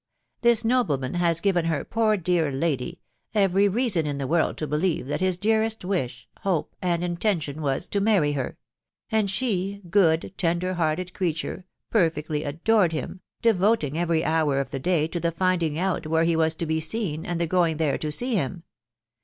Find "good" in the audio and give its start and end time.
9.91-10.33